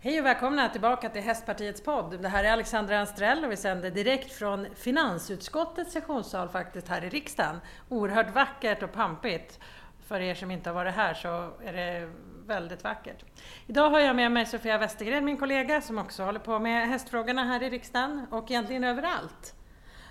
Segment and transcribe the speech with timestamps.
[0.00, 2.22] Hej och välkomna tillbaka till Hästpartiets podd.
[2.22, 7.08] Det här är Alexandra Anstrell och vi sänder direkt från finansutskottets sessionssal faktiskt här i
[7.08, 7.60] riksdagen.
[7.88, 9.60] Oerhört vackert och pampigt.
[10.06, 12.12] För er som inte har varit här så är det
[12.46, 13.24] väldigt vackert.
[13.66, 17.44] Idag har jag med mig Sofia Westergren, min kollega, som också håller på med hästfrågorna
[17.44, 19.54] här i riksdagen och egentligen överallt.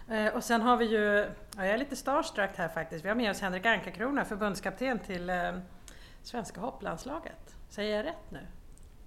[0.10, 1.26] Eh, och sen har vi ju,
[1.58, 5.30] ja, jag är lite starstruck här faktiskt, vi har med oss Henrik Ankarkrona, förbundskapten till
[5.30, 5.52] eh,
[6.24, 7.56] svenska hopplandslaget.
[7.70, 8.40] Säger jag rätt nu?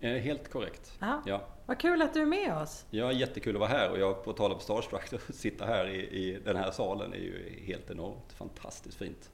[0.01, 0.99] Eh, helt korrekt.
[1.03, 1.23] Aha.
[1.27, 1.43] Ja.
[1.67, 2.87] Vad kul att du är med oss!
[2.91, 5.99] Ja, jättekul att vara här och jag på tal om starstruck, att sitta här i,
[5.99, 9.31] i den här salen är ju helt enormt fantastiskt fint.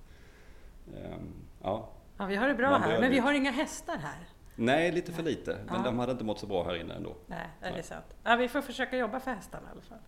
[0.95, 1.89] Um, ja.
[2.19, 4.29] ja, vi har det bra här, men vi har inga hästar här.
[4.56, 5.59] Nej, lite för lite.
[5.66, 5.83] Men ja.
[5.83, 7.17] de hade inte mått så bra här inne ändå.
[7.27, 7.83] Nej, det är Nej.
[7.83, 8.17] sant.
[8.25, 9.98] Ja, vi får försöka jobba för hästarna i alla fall.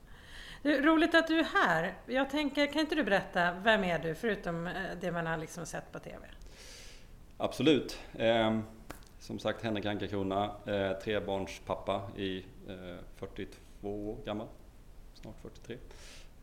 [0.62, 1.94] Du, roligt att du är här.
[2.06, 5.66] Jag tänker, kan inte du berätta, vem är du förutom eh, det man har liksom
[5.66, 6.26] sett på TV?
[7.36, 8.00] Absolut.
[8.18, 8.64] Um,
[9.28, 14.46] som sagt Henrik Ankarkrona, eh, trebarnspappa i eh, 42 år gammal,
[15.14, 15.76] snart 43.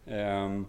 [0.06, 0.62] Eh,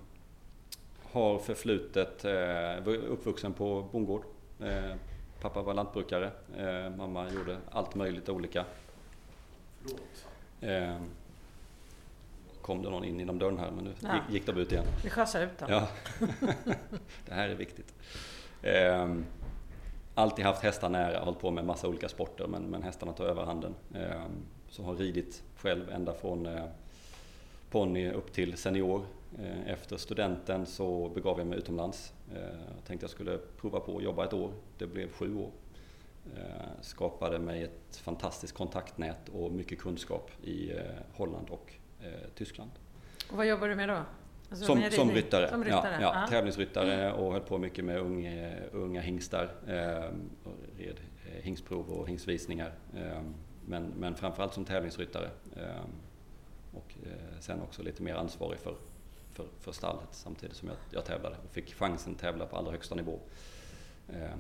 [1.13, 4.23] har förflutet, eh, uppvuxen på bondgård.
[4.61, 4.95] Eh,
[5.41, 8.65] pappa var lantbrukare, eh, mamma gjorde allt möjligt olika.
[10.61, 10.97] Eh,
[12.63, 14.15] kom det någon in genom dörren här men nu ja.
[14.15, 14.85] gick, gick de ut igen.
[15.05, 15.69] Vi skjutsar ut dem.
[15.71, 15.89] Ja.
[17.27, 17.95] det här är viktigt.
[20.19, 23.75] Alltid haft hästar nära, hållit på med massa olika sporter men, men hästarna tar överhanden.
[23.95, 24.23] Eh,
[24.69, 26.65] så har ridit själv ända från eh,
[27.71, 29.03] ponny upp till senior.
[29.39, 32.13] Eh, efter studenten så begav jag mig utomlands.
[32.31, 34.51] Ehm, jag tänkte jag skulle prova på att jobba ett år.
[34.79, 35.51] Det blev sju år.
[36.37, 40.81] Ehm, skapade mig ett fantastiskt kontaktnät och mycket kunskap i eh,
[41.15, 42.71] Holland och eh, Tyskland.
[43.31, 44.01] Och vad jobbar du med då?
[44.51, 45.99] Alltså som, som ryttare, som ryttare.
[46.01, 49.51] Ja, ja, tävlingsryttare och höll på mycket med unga, unga hingstar.
[49.67, 49.75] Eh,
[50.79, 52.73] red eh, hingstprov och hingstvisningar.
[52.97, 53.23] Eh,
[53.67, 55.31] men, men framförallt som tävlingsryttare.
[55.57, 55.85] Eh,
[56.75, 56.95] och
[57.41, 58.75] sen också lite mer ansvarig för,
[59.33, 62.71] för, för stallet samtidigt som jag, jag tävlade och fick chansen att tävla på allra
[62.71, 63.19] högsta nivå.
[64.09, 64.37] Eh,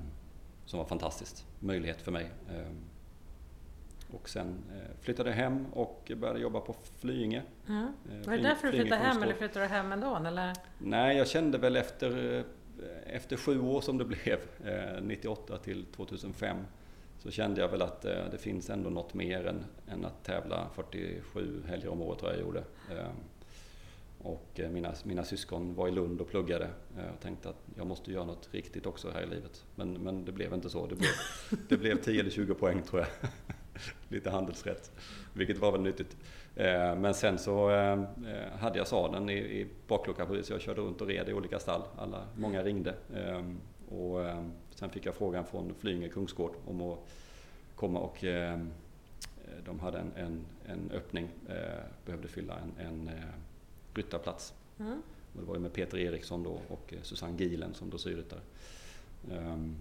[0.65, 1.47] som var fantastiskt.
[1.61, 2.31] Möjlighet för mig.
[4.11, 7.43] Och sen eh, flyttade jag hem och började jobba på Flyinge.
[7.69, 7.93] Mm.
[8.27, 10.17] Var det därför du flyttade hem eller flyttade du hem ändå?
[10.27, 10.53] Eller?
[10.79, 12.45] Nej, jag kände väl efter, eh,
[13.17, 14.39] efter sju år som det blev,
[15.03, 16.57] 98 till 2005,
[17.19, 21.63] så kände jag väl att det finns ändå något mer än, än att tävla 47
[21.69, 22.65] helger om året tror jag jag gjorde.
[24.19, 26.69] Och mina, mina syskon var i Lund och pluggade
[27.15, 29.65] och tänkte att jag måste göra något riktigt också här i livet.
[29.75, 30.87] Men, men det blev inte så.
[30.87, 31.11] Det blev,
[31.69, 33.31] det blev 10 eller 20 poäng tror jag.
[34.09, 34.91] lite handelsrätt,
[35.33, 36.17] vilket var väl nyttigt.
[36.57, 38.05] Eh, men sen så eh,
[38.59, 41.83] hade jag sadeln i bakluckan så jag körde runt och red i olika stall.
[41.99, 42.95] Alla, många ringde.
[43.89, 44.21] Och
[44.71, 46.99] sen fick jag frågan från Flyinge Kungsgård om att
[47.75, 48.25] komma och
[49.65, 53.11] de hade en, en, en öppning, eh, behövde fylla en, en
[53.95, 54.55] ryttarplats.
[54.79, 55.03] Mm.
[55.35, 58.41] Och det var ju med Peter Eriksson då och Susanne Gilen som dressyrryttare.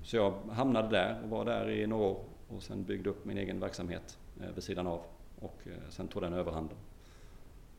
[0.04, 3.38] Så jag hamnade där och var där i några år och sen byggde upp min
[3.38, 5.02] egen verksamhet eh, vid sidan av
[5.40, 6.78] och eh, sen tog den överhanden.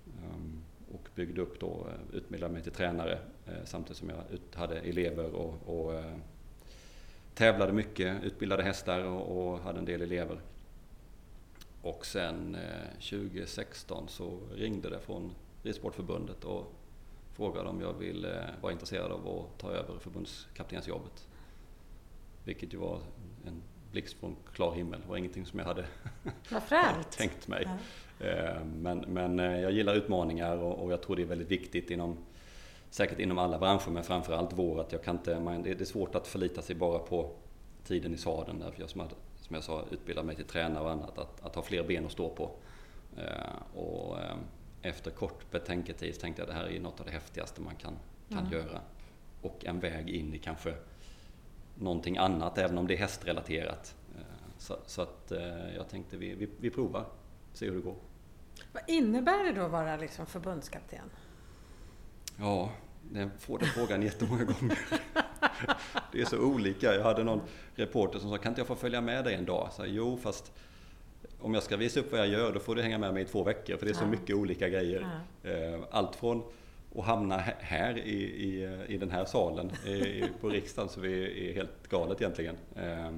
[0.06, 0.62] Ehm,
[0.94, 4.22] och byggde upp då, eh, utbildade mig till tränare eh, samtidigt som jag
[4.54, 6.16] hade elever och, och eh,
[7.34, 10.40] tävlade mycket, utbildade hästar och, och, hade en del elever.
[11.82, 12.56] Och sen
[12.94, 16.72] 2016 så ringde det från Ridsportförbundet och
[17.32, 21.28] frågade om jag ville vara intresserad av att ta över förbundskaptensjobbet.
[22.44, 23.00] Vilket ju var
[23.46, 23.62] en
[23.96, 25.00] blixt från klar himmel.
[25.00, 25.84] Det var ingenting som jag hade
[27.10, 27.68] tänkt mig.
[28.18, 28.26] Ja.
[28.26, 31.90] Eh, men, men eh, jag gillar utmaningar och, och jag tror det är väldigt viktigt
[31.90, 32.16] inom
[32.90, 36.26] säkert inom alla branscher men framförallt vår att jag kan inte, det är svårt att
[36.26, 37.30] förlita sig bara på
[37.84, 40.90] tiden i sadeln därför jag som, hade, som jag sa utbildar mig till tränare och
[40.90, 42.50] annat att, att ha fler ben att stå på.
[43.16, 44.16] Eh, och
[44.82, 47.96] efter kort betänketid tänkte jag att det här är något av det häftigaste man kan,
[48.28, 48.52] kan mm.
[48.52, 48.80] göra.
[49.42, 50.74] Och en väg in i kanske
[51.78, 53.94] någonting annat även om det är hästrelaterat.
[54.16, 54.22] Eh,
[54.58, 57.04] så, så att eh, jag tänkte vi, vi, vi provar,
[57.52, 57.96] ser hur det går.
[58.72, 61.10] Vad innebär det då att vara liksom förbundskapten?
[62.38, 62.70] Ja,
[63.14, 64.78] jag får den frågan jättemånga gånger.
[66.12, 66.94] Det är så olika.
[66.94, 67.40] Jag hade någon
[67.74, 69.68] reporter som sa, kan inte jag få följa med dig en dag?
[69.72, 70.52] Så, jo, fast
[71.40, 73.26] om jag ska visa upp vad jag gör, då får du hänga med mig i
[73.26, 73.76] två veckor.
[73.76, 75.08] För det är så mycket olika grejer.
[75.42, 76.42] Eh, allt från
[76.96, 81.54] och hamna här i, i, i den här salen i, på riksdagen så vi är
[81.54, 82.56] helt galet egentligen.
[82.76, 83.12] Eh,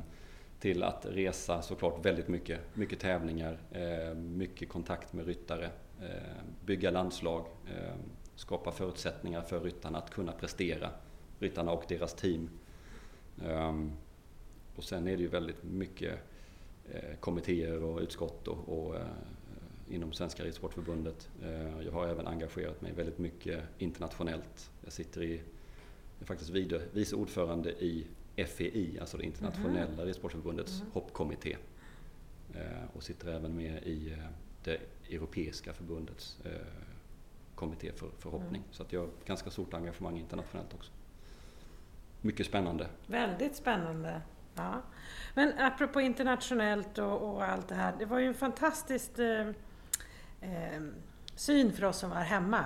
[0.61, 2.61] till att resa såklart väldigt mycket.
[2.75, 5.71] Mycket tävlingar, eh, mycket kontakt med ryttare,
[6.01, 7.99] eh, bygga landslag, ehm,
[8.35, 10.91] skapa förutsättningar för ryttarna att kunna prestera.
[11.39, 12.51] Ryttarna och deras team.
[13.47, 13.93] Ehm,
[14.77, 16.19] och sen är det ju väldigt mycket
[16.93, 19.03] eh, kommittéer och utskott och, och eh,
[19.91, 21.29] inom Svenska Ridsportförbundet.
[21.43, 24.71] Eh, jag har även engagerat mig väldigt mycket internationellt.
[24.85, 25.43] Jag sitter i,
[26.21, 26.51] är faktiskt
[26.93, 28.07] vice ordförande i
[28.37, 30.07] FEI, alltså det internationella mm.
[30.07, 30.93] ridsportförbundets mm.
[30.93, 31.57] hoppkommitté.
[32.93, 34.17] Och sitter även med i
[34.65, 34.81] det
[35.11, 36.39] europeiska förbundets
[37.59, 38.63] kommitté för förhoppning.
[38.63, 38.73] Mm.
[38.73, 40.93] Så att jag har ganska stort engagemang internationellt också.
[42.21, 42.89] Mycket spännande.
[43.07, 44.21] Väldigt spännande.
[44.55, 44.83] Ja.
[45.35, 47.95] Men apropå internationellt och, och, allt det här.
[47.99, 49.51] Det var ju en fantastisk eh,
[50.41, 50.83] eh,
[51.35, 52.65] syn för oss som var hemma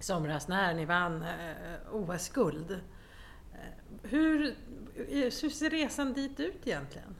[0.00, 2.70] i somras när ni vann eh, OS-guld.
[2.70, 3.58] Eh,
[4.02, 4.54] hur,
[4.94, 7.14] hur ser resan dit ut egentligen?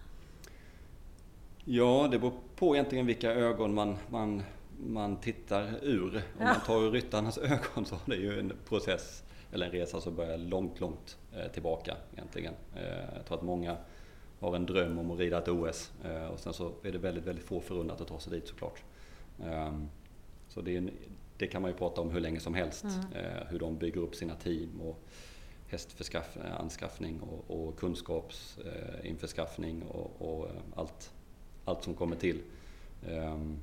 [1.65, 4.43] Ja, det beror på egentligen vilka ögon man, man,
[4.87, 6.17] man tittar ur.
[6.17, 6.45] Om ja.
[6.45, 9.23] man tar ur ryttarnas ögon så är det ju en process
[9.53, 12.55] eller en resa som börjar långt, långt eh, tillbaka egentligen.
[12.77, 13.77] Eh, jag tror att många
[14.41, 15.93] har en dröm om att rida ett OS
[16.33, 18.83] och sen så är det väldigt, väldigt få förunnat att ta sig dit såklart.
[19.45, 19.89] Ehm,
[20.49, 20.91] så det, en,
[21.37, 23.47] det, kan man ju prata om hur länge som helst, mm.
[23.49, 25.03] hur de bygger upp sina team och
[25.69, 31.13] hästanskaffning och, och kunskapsinförskaffning och, och allt,
[31.65, 32.43] allt som kommer till.
[33.09, 33.59] Ehm,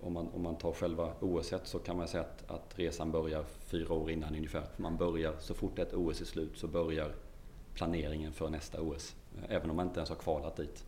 [0.00, 3.44] om man, om man tar själva OS så kan man säga att, att resan börjar
[3.58, 4.66] fyra år innan ungefär.
[4.76, 7.14] Man börjar, så fort ett OS är slut så börjar
[7.74, 9.16] planeringen för nästa OS.
[9.48, 10.84] Även om man inte ens har kvalat dit.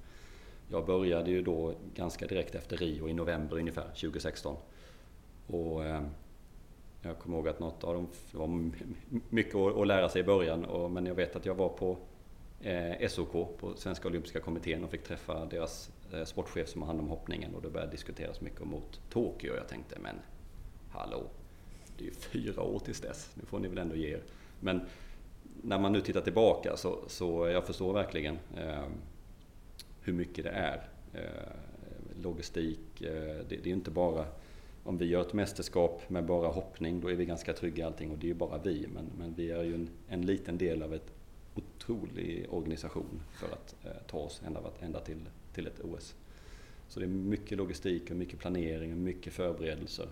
[0.69, 4.57] Jag började ju då ganska direkt efter Rio i november ungefär 2016.
[5.47, 6.03] Och eh,
[7.03, 8.71] jag kommer ihåg att något av dem, det var
[9.31, 11.97] mycket att lära sig i början, men jag vet att jag var på
[12.61, 17.01] eh, SOK, på Svenska Olympiska Kommittén och fick träffa deras eh, sportchef som har hand
[17.01, 20.17] om hoppningen och det började diskuteras mycket mot Tokyo jag tänkte men
[20.91, 21.23] hallå,
[21.99, 24.23] det är ju fyra år tills dess, nu får ni väl ändå ge er.
[24.61, 24.81] Men
[25.63, 28.85] när man nu tittar tillbaka så, så jag förstår verkligen eh,
[30.07, 30.89] hur mycket det är.
[31.15, 34.27] Eh, logistik, eh, det, är inte bara
[34.85, 38.11] om vi gör ett mästerskap med bara hoppning, då är vi ganska trygga i allting
[38.11, 38.89] och det är ju bara vi.
[38.95, 41.13] Men, men vi är ju en, en liten del av ett
[41.55, 45.21] otrolig organisation för att eh, ta oss ända, ända till
[45.55, 46.15] till ett OS.
[46.89, 50.09] Så det är mycket logistik och mycket planering och mycket förberedelser.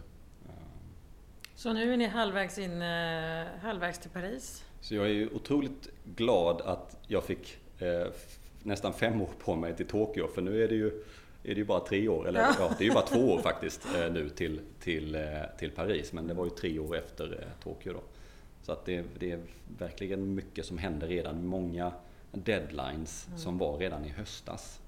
[1.54, 2.80] Så nu är ni halvvägs, in,
[3.60, 4.64] halvvägs till Paris?
[4.80, 7.58] Så jag är ju otroligt glad att jag fick
[8.64, 10.86] nästan fem år på mig till Tokyo för nu är det ju,
[11.42, 12.54] är det ju bara tre år, eller ja.
[12.58, 15.22] ja det är ju bara två år faktiskt eh, nu till, till, eh,
[15.58, 18.00] till Paris men det var ju tre år efter eh, Tokyo då.
[18.62, 19.40] Så att det, det, är
[19.78, 21.92] verkligen mycket som händer redan, många
[22.32, 23.38] deadlines mm.
[23.38, 24.80] som var redan i höstas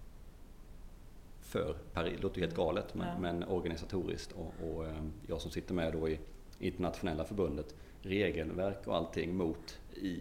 [1.41, 2.13] för Paris.
[2.17, 3.19] Det låter ju helt galet men, ja.
[3.19, 4.33] men organisatoriskt.
[4.33, 4.87] Och, och,
[5.27, 6.19] jag som sitter med då i
[6.59, 10.21] internationella förbundet, regelverk och allting mot i,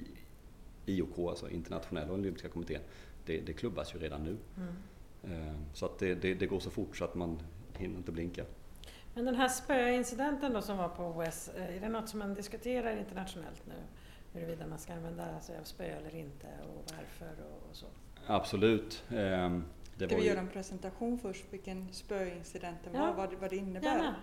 [0.85, 2.81] IOK, alltså internationella olympiska kommittén,
[3.25, 4.37] det, det klubbas ju redan nu.
[4.57, 4.75] Mm.
[5.23, 7.39] Eh, så att det, det, det, går så fort så att man
[7.77, 8.45] hinner inte blinka.
[9.13, 12.33] Men den här spöincidenten då som var på OS, eh, är det något som man
[12.33, 13.73] diskuterar internationellt nu?
[14.33, 17.85] Huruvida man ska använda sig av spö eller inte och varför och, och så?
[18.27, 19.03] Absolut.
[19.09, 19.63] Ehm,
[19.97, 20.29] det Ska vi ju...
[20.29, 23.01] göra en presentation först, vilken spöincidenten ja.
[23.01, 23.87] var, vad, vad det innebär?
[23.87, 24.15] Gärna.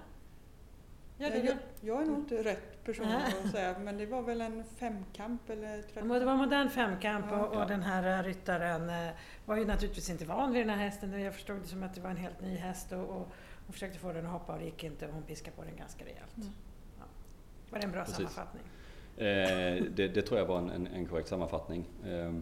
[1.23, 4.41] Ja, det jag, jag, är nog inte rätt person att säga, men det var väl
[4.41, 5.83] en femkamp eller?
[5.83, 6.09] 30.
[6.09, 7.47] Det var modern femkamp ja.
[7.47, 9.13] och, och, den här ryttaren eh,
[9.45, 11.21] var ju naturligtvis inte van vid den här hästen.
[11.21, 13.29] Jag förstod det som att det var en helt ny häst och, och
[13.67, 15.77] hon försökte få den att hoppa och det gick inte och hon piskade på den
[15.77, 16.37] ganska rejält.
[16.37, 16.49] Mm.
[16.99, 17.05] Ja.
[17.71, 18.17] Var det en bra Precis.
[18.17, 18.63] sammanfattning?
[19.17, 21.85] Eh, det, det, tror jag var en, en, en korrekt sammanfattning.
[22.05, 22.33] Eh,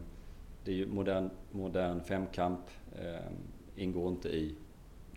[0.64, 2.60] det är ju modern, modern femkamp,
[2.98, 3.14] eh,
[3.76, 4.54] ingår inte i,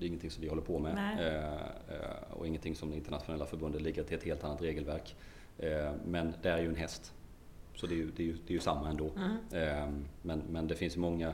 [0.04, 1.54] det är ingenting som vi håller på med eh,
[1.96, 5.16] eh, och ingenting som det internationella förbundet ligger till ett helt annat regelverk.
[5.58, 7.14] Eh, men det är ju en häst.
[7.76, 9.12] Så det är ju, det är ju, det är ju samma ändå.
[9.16, 9.38] Mm.
[9.52, 11.34] Eh, men, men det finns många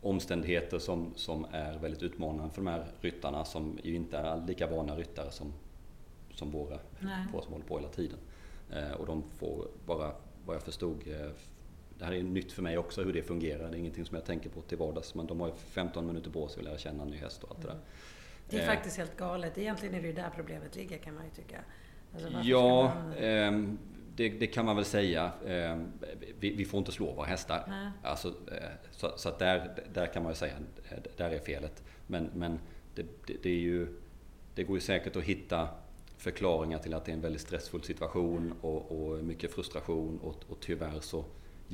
[0.00, 4.66] omständigheter som, som är väldigt utmanande för de här ryttarna som ju inte är lika
[4.66, 5.52] vana ryttare som,
[6.32, 6.78] som våra,
[7.32, 8.18] våra som håller på hela tiden.
[8.98, 10.12] Och de får bara,
[10.46, 11.02] vad jag förstod,
[11.98, 13.70] det här är nytt för mig också hur det fungerar.
[13.70, 15.14] Det är ingenting som jag tänker på till vardags.
[15.14, 17.50] Men de har ju 15 minuter på sig att lära känna en ny häst och
[17.50, 17.78] allt det där.
[18.48, 18.66] Det är eh.
[18.66, 19.58] faktiskt helt galet.
[19.58, 21.58] Egentligen är det ju där problemet ligger kan man ju tycka.
[22.14, 23.12] Alltså, ja, man...
[23.12, 23.76] eh,
[24.16, 25.32] det, det, kan man väl säga.
[25.46, 25.78] Eh,
[26.40, 27.92] vi, vi, får inte slå våra hästar.
[28.02, 30.54] Alltså, eh, så, så att där, där kan man ju säga,
[30.90, 31.82] eh, där är felet.
[32.06, 32.58] Men, men
[32.94, 33.86] det, det, det, är ju,
[34.54, 35.68] det går ju säkert att hitta
[36.16, 40.60] förklaringar till att det är en väldigt stressfull situation och, och mycket frustration och, och
[40.60, 41.24] tyvärr så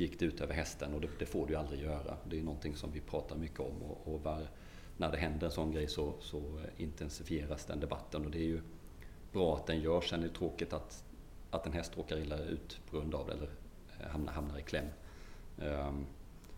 [0.00, 2.16] gick det ut över hästen och det, det, får du aldrig göra.
[2.24, 4.48] Det är någonting som vi pratar mycket om och, och var,
[4.96, 6.42] när det händer en sån grej så, så,
[6.76, 8.60] intensifieras den debatten och det är ju
[9.32, 10.10] bra att den görs.
[10.10, 11.04] Sen är det tråkigt att,
[11.50, 13.50] att en häst råkar illa ut på grund av det eller
[14.10, 14.86] hamnar, hamnar i kläm.
[15.58, 16.06] Um,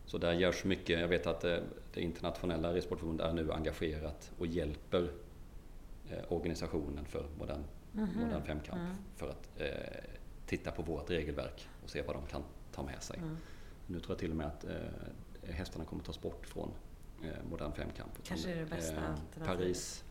[0.07, 1.01] Så där görs mycket.
[1.01, 1.63] Jag vet att det,
[1.95, 5.11] det internationella ridsportförbundet är nu engagerat och hjälper
[6.11, 8.25] eh, organisationen för modern, mm -hmm.
[8.25, 8.97] modern femkamp mm.
[9.17, 9.69] för att eh,
[10.47, 13.19] titta på vårt regelverk och se vad de kan ta med sig.
[13.19, 13.37] Mm.
[13.87, 14.71] Nu tror jag till och med att eh,
[15.51, 16.71] hästarna kommer tas bort från
[17.23, 18.11] eh, modern femkamp.
[18.25, 19.45] Kanske är det bästa eh.
[19.45, 20.05] Paris,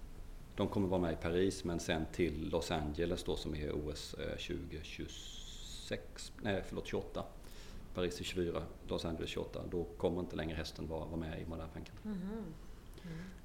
[0.56, 4.16] de kommer vara med i Paris men sen till Los Angeles då som är OS
[4.38, 7.24] 2026, nej förlåt 28.
[7.94, 9.62] Paris är 24, Los Angeles 28.
[9.72, 12.06] Då kommer inte längre hästen vara, vara med i modern femkamp.
[12.06, 12.18] Mm.
[12.22, 12.46] Mm.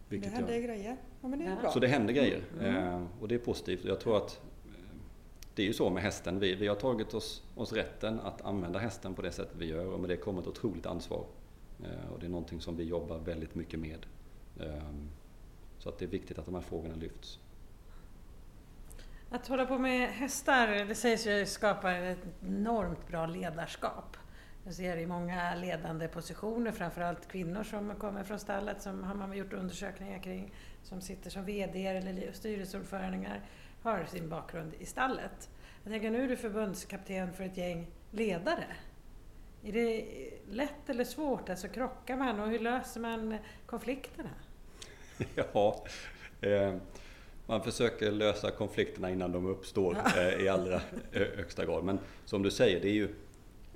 [0.09, 0.97] det händer jag, grejer.
[1.21, 1.71] Ja, men det är bra.
[1.71, 2.77] Så det händer grejer mm.
[2.77, 3.85] eh, och det är positivt.
[3.85, 4.41] Jag tror att
[5.57, 8.79] det är ju så med hästen, vi, vi har tagit oss, oss rätten att använda
[8.79, 11.25] hästen på det sättet vi gör och med det kommer ett otroligt ansvar.
[11.85, 14.07] Eh, och det är någonting som vi jobbar väldigt mycket med.
[14.61, 14.83] Eh,
[15.79, 17.39] så att det är viktigt att de här frågorna lyfts.
[19.31, 24.17] Att hålla på med hästar, det sägs ju skapar ett enormt bra ledarskap.
[24.65, 29.37] Jag ser i många ledande positioner, framförallt kvinnor som kommer från stallet, som har man
[29.37, 33.41] gjort undersökningar kring, som sitter som VD eller styrelseordförande
[33.87, 35.51] har sin bakgrund i stallet.
[35.83, 38.67] Jag tänker, nu är du förbundskapten för ett gäng ledare.
[39.65, 40.05] Är det
[40.51, 41.49] lätt eller svårt?
[41.49, 44.31] Alltså krockar man och hur löser man konflikterna?
[45.53, 45.85] Ja,
[46.41, 46.75] eh,
[47.47, 50.81] man försöker lösa konflikterna innan de uppstår eh, i allra
[51.13, 51.85] högsta grad.
[51.85, 53.09] Men som du säger, det är ju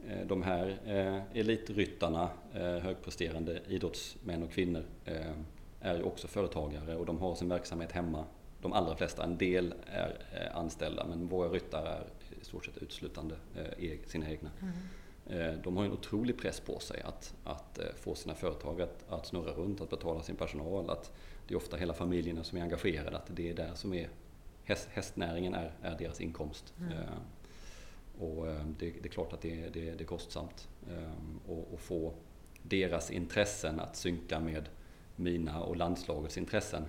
[0.08, 5.32] eh, de här eh, elitryttarna, eh, högpresterande idrottsmän och kvinnor, eh,
[5.80, 8.24] är ju också företagare och de har sin verksamhet hemma
[8.62, 12.06] de allra flesta, en del är eh, anställda men våra ryttare är
[12.40, 13.36] i stort sett utslutande
[13.78, 14.50] eh, sina egna.
[14.60, 14.72] Mm.
[15.62, 19.52] De har en otrolig press på sig att, att få sina företag att, att snurra
[19.52, 20.90] runt, att betala sin personal.
[20.90, 21.12] Att
[21.48, 24.08] det är ofta hela familjerna som är engagerade, att det är där som är
[24.64, 26.74] häst, hästnäringen är, är deras inkomst.
[26.80, 26.92] Mm.
[28.18, 28.46] Och
[28.78, 30.68] det, det, är klart att det, det, det är kostsamt.
[31.74, 32.14] att få
[32.62, 34.68] deras intressen att synka med
[35.16, 36.84] mina och landslagets intressen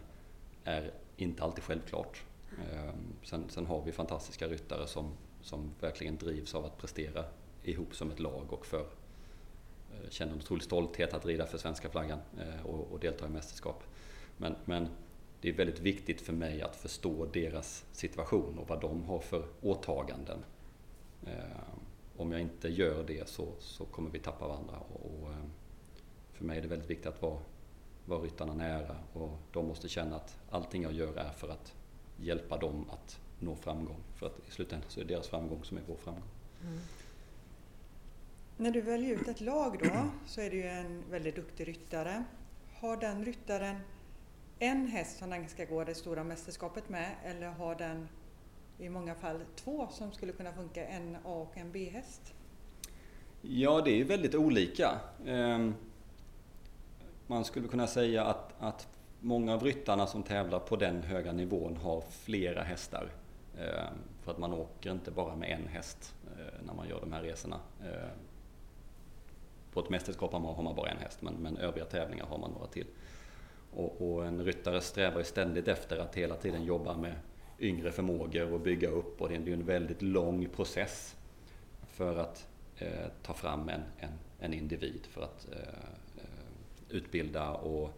[0.64, 0.92] är
[1.24, 2.24] inte alltid självklart.
[2.58, 5.12] Ehm, sen, sen, har vi fantastiska ryttare som,
[5.42, 7.26] som verkligen drivs av att prestera
[7.64, 8.86] ihop som ett lag och för,
[9.92, 13.30] eh, känner en otrolig stolthet att rida för svenska flaggan eh, och, och delta i
[13.30, 13.84] mästerskap.
[14.38, 14.88] Men, men
[15.42, 19.46] det är väldigt viktigt för mig att förstå deras situation och vad de har för
[19.62, 20.40] åtaganden.
[21.28, 21.80] Ehm,
[22.18, 24.78] om jag inte gör det så, så kommer vi tappa varandra.
[24.78, 25.52] Och, och ehm,
[26.34, 27.40] för mig är det väldigt viktigt att vara
[28.12, 31.74] vara ryttarna nära och de måste känna att allting jag gör är för att
[32.18, 34.00] hjälpa dem att nå framgång.
[34.16, 36.30] För att i slutändan så är det deras framgång som är vår framgång.
[36.62, 36.80] Mm.
[38.58, 42.24] När du väljer ut ett lag då så är det ju en väldigt duktig ryttare.
[42.74, 43.76] Har den ryttaren
[44.60, 48.08] en häst som den ska gå det stora mästerskapet med eller har den
[48.80, 52.34] i många fall två som skulle kunna funka, en A och en B-häst?
[53.42, 55.00] Ja, det är väldigt olika.
[57.32, 58.88] Man skulle kunna säga att, att
[59.20, 63.10] många av ryttarna som tävlar på den höga nivån har flera hästar.
[63.58, 63.90] Eh,
[64.22, 67.22] för att man åker inte bara med en häst eh, när man gör de här
[67.22, 67.60] resorna.
[67.84, 68.10] Eh,
[69.74, 72.68] på ett mästerskap har man bara en häst men, men övriga tävlingar har man några
[72.68, 72.88] till.
[73.76, 77.16] Och, och, en ryttare strävar ju ständigt efter att hela tiden jobba med
[77.60, 81.16] yngre förmågor och bygga upp och det är ju en väldigt lång process
[81.88, 82.48] för att
[82.78, 86.02] eh, ta fram en, en, en individ för att eh,
[86.92, 87.90] utbilda och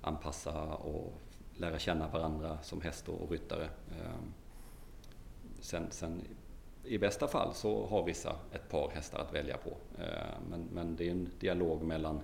[0.00, 1.12] anpassa och
[1.56, 3.64] lära känna varandra som häst och ryttare.
[3.64, 4.32] Ehm,
[5.60, 6.22] sen, sen
[6.84, 9.70] i bästa fall så har vissa ett par hästar att välja på.
[10.02, 12.20] Ehm, men, men det är en dialog mellan,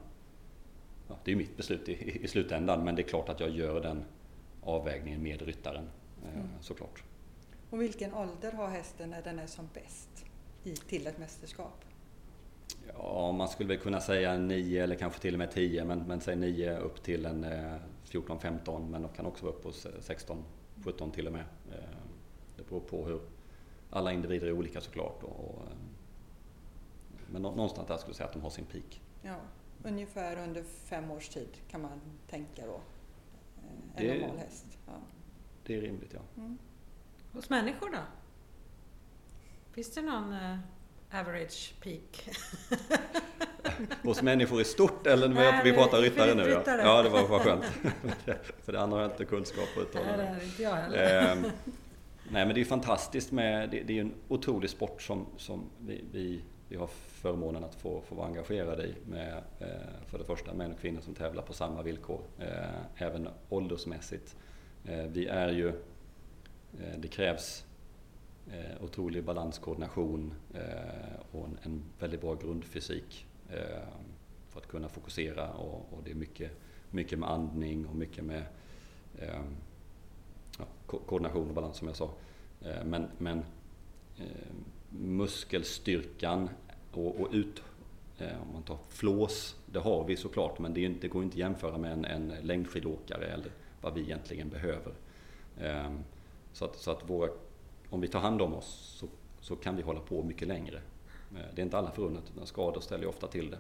[1.09, 3.81] ja, det är mitt beslut i, i slutändan, men det är klart att jag gör
[3.81, 4.05] den
[4.63, 5.91] avvägningen med ryttaren
[6.25, 6.49] ehm, mm.
[6.61, 7.03] såklart.
[7.71, 10.25] Och vilken ålder har hästen när den är som bäst
[10.65, 11.85] i, till ett mästerskap?
[13.05, 16.21] Ja, man skulle väl kunna säga 9 eller kanske till och med 10, men, men
[16.21, 17.45] säg 9 upp till en
[18.05, 21.45] 14-15, eh, men de kan också vara upp på 16-17 till och med.
[21.73, 21.99] Eh,
[22.57, 23.21] det beror på hur
[23.91, 25.23] alla individer är olika såklart.
[25.23, 25.77] Och, eh,
[27.31, 29.03] men någonstans där skulle jag säga att de har sin peak.
[29.23, 29.37] Ja,
[29.83, 32.01] ungefär under fem års tid kan man
[32.31, 32.81] tänka då?
[33.97, 34.67] En det, normal häst?
[34.87, 34.93] Ja.
[35.67, 36.21] Det är rimligt, ja.
[36.37, 36.59] Mm.
[37.33, 37.99] Hos människor då?
[39.73, 40.35] Finns det någon
[41.15, 42.29] average peak.
[44.03, 46.49] Hos människor i stort eller Nej, vi pratar ryttare nu?
[46.49, 46.63] Ja.
[46.67, 47.65] ja, det var, var skönt.
[48.65, 50.17] För det andra har jag inte kunskap att uttala.
[50.17, 51.31] Nej, det inte jag heller.
[51.31, 51.37] Eh,
[52.31, 56.05] nej, men det är fantastiskt med, det, det är en otrolig sport som, som vi,
[56.13, 56.87] vi, vi har
[57.25, 58.95] förmånen att få, få vara engagerade i.
[59.07, 59.67] Med, eh,
[60.07, 64.37] för det första män och kvinnor som tävlar på samma villkor, eh, även åldersmässigt.
[64.85, 65.73] Eh, vi är ju,
[66.99, 67.65] det krävs
[68.53, 73.89] eh, otrolig balanskoordination eh, och en, en, väldigt bra grundfysik eh,
[74.49, 76.51] för att kunna fokusera och, och det är mycket,
[76.91, 78.43] mycket med andning och mycket med
[79.19, 79.43] eh,
[80.59, 82.11] ja, koordination och balans som jag sa.
[82.61, 83.39] Eh, men, men
[84.19, 84.55] eh,
[84.91, 86.49] muskelstyrkan
[86.93, 87.63] och, och ut,
[88.19, 91.35] eh, om man tar flås, det har vi såklart men det, är, det går inte
[91.35, 94.93] att jämföra med en, en längdskidåkare eller vad vi egentligen behöver.
[95.61, 95.93] Eh,
[96.53, 97.31] så att, så att våra,
[97.95, 99.07] om vi tar hand om oss så,
[99.41, 100.77] så kan vi hålla på mycket längre.
[101.35, 103.59] Eh, det är inte alla förunnat, skador ställer ju ofta till det.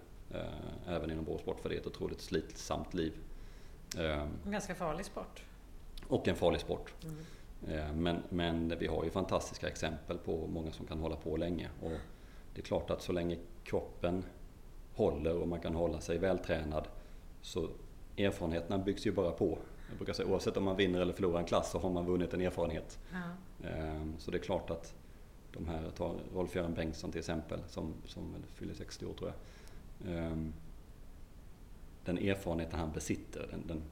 [0.86, 3.12] Även inom vår sport för det är ett otroligt slitsamt liv.
[4.44, 5.42] En ganska farlig sport.
[6.08, 6.94] Och en farlig sport.
[7.02, 8.02] Mm.
[8.02, 11.68] Men, men vi har ju fantastiska exempel på många som kan hålla på länge.
[11.82, 11.98] Och
[12.54, 14.24] det är klart att så länge kroppen
[14.94, 16.88] håller och man kan hålla sig vältränad
[17.42, 17.68] så
[18.16, 19.58] erfarenheterna byggs ju bara på.
[19.88, 22.34] Jag brukar säga oavsett om man vinner eller förlorar en klass så har man vunnit
[22.34, 22.98] en erfarenhet.
[23.12, 23.68] Ja.
[23.68, 24.94] Ehm, så det är klart att
[25.52, 30.14] de här, tar Rolf-Göran Bengtsson till exempel som, som fyller 60 år tror jag.
[30.14, 30.52] Ehm,
[32.04, 33.82] den erfarenheten han besitter den, den,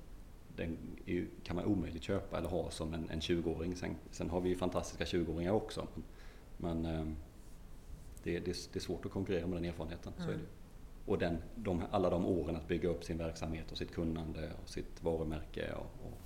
[0.56, 3.76] den ju, kan man omöjligt köpa eller ha som en, en 20-åring.
[3.76, 5.86] Sen, sen, har vi ju fantastiska 20-åringar också.
[6.56, 7.16] Men, ehm,
[8.22, 10.12] det, det, det, är svårt att konkurrera med den erfarenheten.
[10.16, 10.26] Mm.
[10.26, 10.61] Så är det.
[11.06, 14.68] Och den, de, alla de åren att bygga upp sin verksamhet och sitt kunnande och
[14.68, 15.72] sitt varumärke.
[15.72, 16.18] Och, och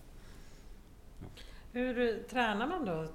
[1.20, 1.26] ja.
[1.72, 3.06] Hur tränar man då?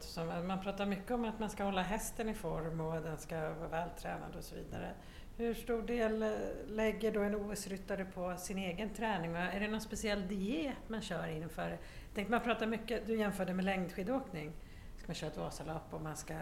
[0.48, 3.68] Man pratar mycket om att man ska hålla hästen i form och den ska vara
[3.68, 4.94] vältränad och så vidare.
[5.38, 6.30] Hur stor del eh,
[6.68, 9.32] lägger då en OS-ryttare på sin egen träning?
[9.32, 11.77] Är det någon speciell diet man kör inför?
[12.13, 14.51] Tänk, man pratar mycket, du jämförde med längdskidåkning.
[14.98, 16.34] Ska man köra ett Vasalopp och man ska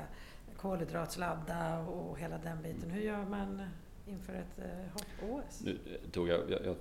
[0.57, 2.91] kolhydratsladda och hela den biten.
[2.91, 3.69] Hur gör man
[4.09, 5.61] inför ett eh, hopp-OS?
[5.63, 6.75] Nu eh, tog jag, jag, jag,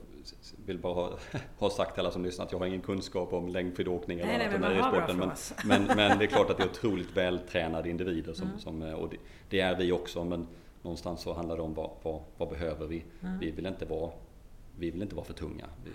[0.66, 1.18] vill bara ha,
[1.58, 4.58] ha sagt till alla som lyssnar att jag har ingen kunskap om längdskidåkning eller nej,
[4.60, 5.18] nej, men, sporten,
[5.64, 8.58] men, men, men, det är klart att det är otroligt vältränade individer som, mm.
[8.58, 9.16] som och det,
[9.48, 10.46] det, är vi också men
[10.82, 13.04] någonstans så handlar det om vad, vad, vad behöver vi?
[13.22, 13.38] Mm.
[13.38, 14.10] Vi vill inte vara
[14.78, 15.66] vi vill inte vara för tunga.
[15.84, 15.90] Vi,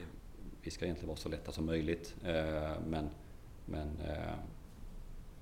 [0.62, 3.10] vi ska egentligen vara så lätta som möjligt eh, men,
[3.66, 3.90] men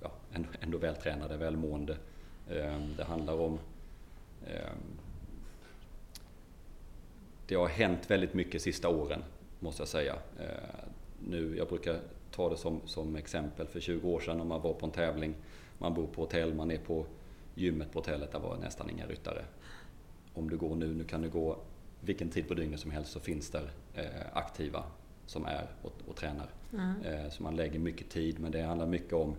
[0.01, 1.97] ja, ändå, ändå vältränade, välmående.
[2.97, 3.59] Det handlar om
[7.47, 9.23] det har hänt väldigt mycket sista åren,
[9.59, 10.15] måste jag säga.
[10.39, 11.99] Ehm, nu, jag brukar
[12.31, 15.35] ta det som, som exempel för 20 år sedan om man var på en tävling,
[15.77, 17.05] man bor på hotell, man är på
[17.55, 19.45] gymmet på hotellet, där var nästan inga ryttare.
[20.33, 21.57] Om du går nu, nu kan du gå
[22.01, 23.61] vilken tid på dygnet som helst så finns det
[23.93, 24.83] eh, aktiva
[25.25, 26.49] som är och, och tränar.
[26.73, 27.31] Mm.
[27.31, 29.35] så man lägger mycket tid men det handlar mycket om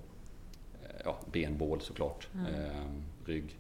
[1.05, 2.47] ja, benbål såklart, mm.
[2.47, 2.85] eh,
[3.25, 3.59] rygg,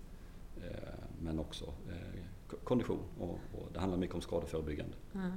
[0.56, 4.94] eh, men också eh, kondition och, och, det handlar mycket om skadeförebyggande.
[5.14, 5.32] Mm.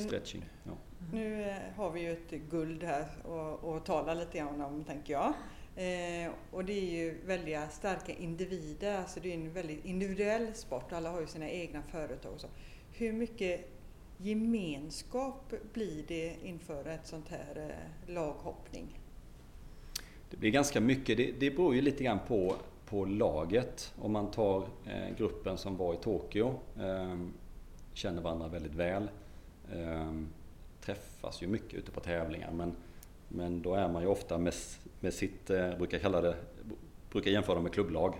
[0.00, 0.44] Stretching.
[0.64, 0.72] Ja.
[1.12, 3.26] Nu eh, har vi ju ett guld här
[3.62, 5.32] och, tala lite grann om, tänker jag.
[5.76, 10.92] Eh, och det är ju väldigt starka individer, alltså det är en väldigt individuell sport.
[10.92, 12.48] Alla har ju sina egna företag och så.
[12.92, 13.70] Hur mycket
[14.18, 19.00] gemenskap blir det inför ett sånt här eh, laghoppning?
[20.30, 23.94] Det blir ganska mycket, det, det beror ju lite grann på, på laget.
[23.98, 27.32] Om man tar eh, gruppen som var i Tokyo, ehm,
[27.92, 29.08] känner varandra väldigt väl.
[29.72, 30.28] Ehm,
[30.80, 32.72] träffas ju mycket ute på tävlingar men,
[33.28, 34.54] men då är man ju ofta med,
[35.00, 36.36] med sitt, eh, brukar kalla det,
[37.10, 38.14] brukar jämföra dem med klubblag.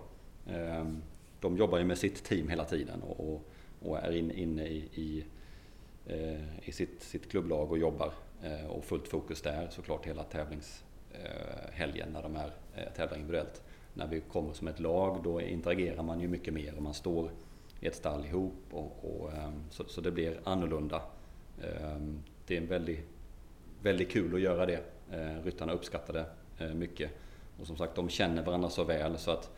[0.47, 1.03] Ehm,
[1.41, 3.43] de jobbar ju med sitt team hela tiden och, och,
[3.83, 5.25] och är inne i, i,
[6.07, 8.13] eh, i sitt, sitt klubblag och jobbar
[8.69, 12.53] och fullt fokus där såklart hela tävlingshelgen när de är,
[12.97, 13.63] tävlar individuellt.
[13.97, 17.31] När vi kommer som ett lag då interagerar man ju mycket mer och man står
[17.81, 21.03] i ett stall ihop och, och ehm, så, så, det blir annorlunda.
[21.63, 23.07] Ehm, det är väldigt,
[23.83, 24.81] väldigt kul att göra det.
[25.13, 26.27] Ehm, ryttarna uppskattar det
[26.65, 27.11] eh, mycket.
[27.61, 29.51] Och som sagt, de känner varandra så väl så att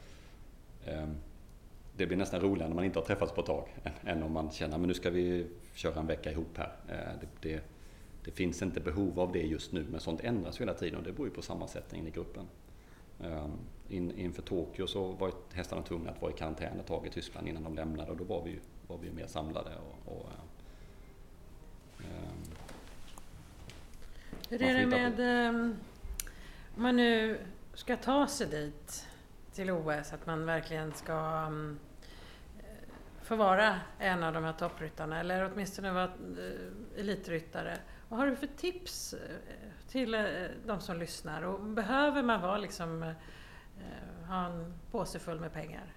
[1.96, 3.68] det blir nästan roligare när man inte har träffats på ett tag
[4.04, 6.72] än om man känner att nu ska vi köra en vecka ihop här.
[7.20, 7.62] Det, det,
[8.24, 11.12] det finns inte behov av det just nu, men sånt ändras hela tiden och det
[11.12, 12.44] beror ju på sammansättningen i gruppen.
[13.20, 17.10] Ehm, in, inför Tokyo så var hästarna tvungna att vara i karantän ett tag i
[17.10, 19.70] Tyskland innan de lämnade och då var vi, var vi mer samlade.
[19.76, 20.26] Och, och
[21.98, 22.54] um,
[24.48, 25.76] Hur är det med, um,
[26.76, 27.40] om man nu
[27.74, 29.06] ska ta sig dit
[29.52, 31.78] till OS, att man verkligen ska um,
[33.22, 37.78] få vara en av de här toppryttarna eller åtminstone vara uh, elitryttare.
[38.08, 40.22] Vad har du för tips eh, till eh,
[40.66, 41.42] de som lyssnar?
[41.42, 45.94] Och behöver man vara liksom, eh, ha en påse full med pengar?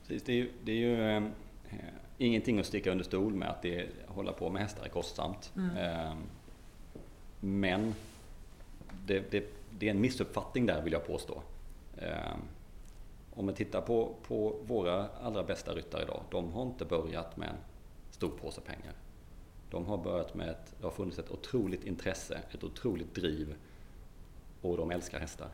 [0.00, 1.22] Precis, det är ju, det är ju äh,
[2.18, 5.52] ingenting att sticka under stol med att det, hålla på med hästar är kostsamt.
[5.56, 5.76] Mm.
[5.76, 6.14] Äh,
[7.40, 7.94] men
[9.06, 11.42] det, det, det, är en missuppfattning där vill jag påstå.
[11.98, 12.36] Äh,
[13.34, 17.48] om vi tittar på, på våra allra bästa ryttare idag, de har inte börjat med
[17.48, 17.56] en
[18.10, 18.92] stor påse pengar.
[19.74, 23.54] De har börjat med ett, det har funnits ett otroligt intresse, ett otroligt driv
[24.60, 25.48] och de älskar hästar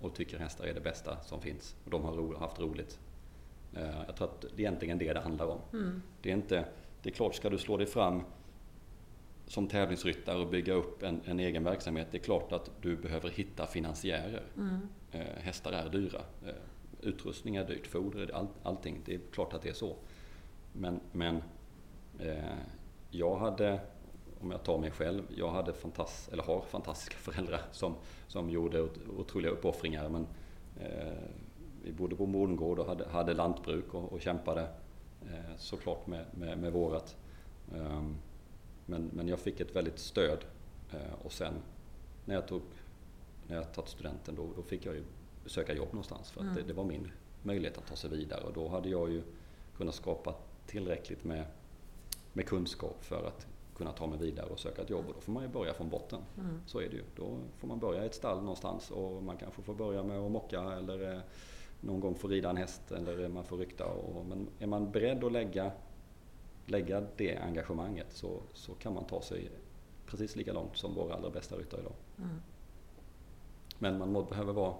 [0.00, 1.76] och tycker hästar är det bästa som finns.
[1.84, 2.98] Och de har ro, haft roligt.
[3.74, 5.58] Eh, jag tror att det är egentligen det det handlar om.
[5.72, 6.02] Mm.
[6.22, 6.64] Det, är inte,
[7.02, 8.22] det är klart, ska du slå dig fram
[9.46, 13.30] som tävlingsryttare och bygga upp en, en, egen verksamhet, det är klart att du behöver
[13.30, 14.42] hitta finansiärer.
[14.56, 14.88] Mm.
[15.12, 16.20] Eh, hästar är dyra.
[16.46, 16.54] Eh,
[17.00, 19.00] utrustning är dyrt, foder, all, allting.
[19.04, 19.96] Det är klart att det är så.
[20.72, 21.42] Men, men
[23.10, 23.80] jag hade,
[24.40, 27.94] om jag tar mig själv, jag hade fantast, eller har fantastiska föräldrar som,
[28.26, 30.08] som gjorde otroliga uppoffringar.
[30.08, 30.26] Men,
[30.80, 31.18] eh,
[31.82, 34.68] vi bodde på bondgård och hade, hade lantbruk och, och kämpade
[35.22, 37.16] eh, såklart med, med, med vårat.
[37.74, 38.16] Um,
[38.86, 40.44] men, men jag fick ett väldigt stöd
[40.92, 41.54] eh, och sen
[42.24, 42.62] när jag tog
[43.48, 45.04] när jag tagit studenten då, då fick jag ju
[45.46, 46.54] söka jobb någonstans för mm.
[46.54, 47.10] det, det, var min
[47.42, 49.22] möjlighet att ta sig vidare och då hade jag ju
[49.76, 50.34] kunnat skapa
[50.66, 51.44] tillräckligt med,
[52.38, 53.46] med kunskap för att
[53.76, 55.88] kunna ta mig vidare och söka ett jobb och då får man ju börja från
[55.88, 56.20] botten.
[56.38, 56.60] Mm.
[56.66, 57.02] Så är det ju.
[57.16, 60.30] Då får man börja i ett stall någonstans och man kanske får börja med att
[60.30, 61.20] mocka eller eh,
[61.80, 63.86] någon gång få rida en häst eller man får rykta.
[63.86, 65.72] Och, men är man beredd att lägga,
[66.66, 69.50] lägga det engagemanget så, så kan man ta sig
[70.06, 71.94] precis lika långt som våra allra bästa ryttare idag.
[72.18, 72.40] Mm.
[73.78, 74.74] Men man må, behöver vara...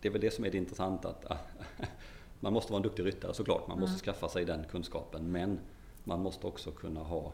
[0.00, 1.08] Det är väl det som är det intressanta.
[1.08, 1.38] Att,
[2.40, 3.68] man måste vara en duktig ryttare såklart.
[3.68, 4.00] Man måste mm.
[4.00, 5.32] skaffa sig den kunskapen.
[5.32, 5.60] Men
[6.08, 7.32] man måste också kunna ha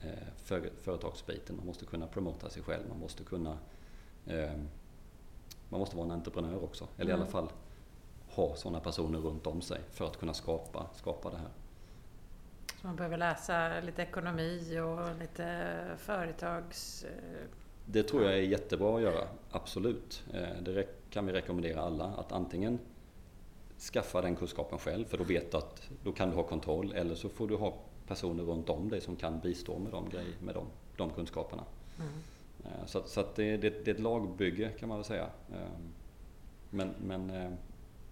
[0.00, 1.56] eh, för, företagsbiten.
[1.56, 2.88] Man måste kunna promota sig själv.
[2.88, 3.58] Man måste kunna...
[4.26, 4.52] Eh,
[5.68, 6.88] man måste vara en entreprenör också.
[6.96, 7.20] Eller mm.
[7.20, 7.48] i alla fall
[8.28, 11.50] ha sådana personer runt om sig för att kunna skapa, skapa det här.
[12.80, 17.04] Så man behöver läsa lite ekonomi och lite företags...
[17.04, 17.48] Eh,
[17.86, 20.24] det tror jag är jättebra att göra, absolut.
[20.34, 22.78] Eh, det kan vi rekommendera alla att antingen
[23.78, 27.14] skaffa den kunskapen själv för då vet du att då kan du ha kontroll eller
[27.14, 27.74] så får du ha
[28.08, 30.66] personer runt om dig som kan bistå med de, grejer, med de,
[30.96, 31.64] de kunskaperna.
[31.98, 32.10] Mm.
[32.64, 35.30] Eh, så, så det, det, det, är ett lagbygge kan man väl säga.
[36.70, 37.32] Men, men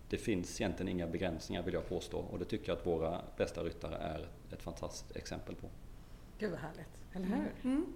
[0.09, 3.63] det finns egentligen inga begränsningar vill jag påstå och det tycker jag att våra bästa
[3.65, 5.69] ryttare är ett fantastiskt exempel på.
[6.39, 7.71] Gud vad härligt, eller hur?
[7.71, 7.87] Mm.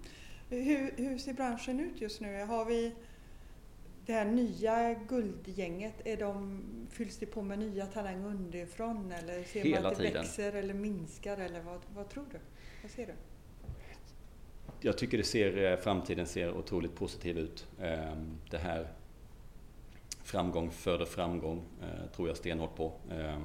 [0.48, 2.44] Hur, hur ser branschen ut just nu?
[2.44, 2.94] Har vi
[4.10, 9.64] det här nya guldgänget, är de, fylls det på med nya talanger underifrån eller ser
[9.64, 10.22] Hela man att det tiden.
[10.22, 12.38] växer eller minskar eller vad, vad tror du?
[12.82, 13.12] Vad ser du?
[14.80, 17.66] Jag tycker det ser, framtiden ser otroligt positiv ut.
[17.80, 18.88] Ehm, det här
[20.22, 22.92] framgång föder framgång, eh, tror jag stenhårt på.
[23.10, 23.38] Eh,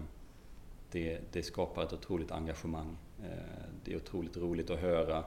[0.92, 2.98] det, det, skapar ett otroligt engagemang.
[3.24, 5.24] Eh, det är otroligt roligt att höra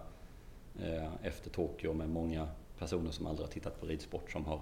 [0.83, 2.49] eh, efter Tokyo med många
[2.79, 4.61] personer som aldrig har tittat på ridsport som har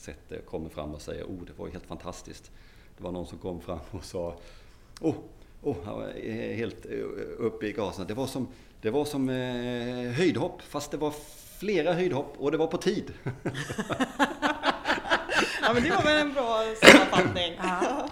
[0.00, 2.50] sett det, kommer fram och säger oh det var helt fantastiskt.
[2.96, 4.36] Det var någon som kom fram och sa
[5.00, 5.14] oh,
[5.62, 6.06] oh
[6.54, 6.98] helt eh,
[7.38, 8.06] uppe i gasen.
[8.06, 8.48] Det var som,
[8.80, 11.14] det var som eh, höjdhopp fast det var
[11.58, 13.12] flera höjdhopp och det var på tid.
[15.62, 17.52] Ja men det var väl en bra sammanfattning.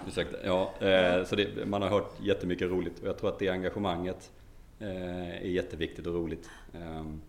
[0.07, 0.37] Ursäkta.
[0.45, 4.31] Ja, eh, så det, man har hört jättemycket roligt och jag tror att det engagemanget
[4.79, 6.49] eh, är jätteviktigt och roligt.
[6.73, 7.21] Ehm,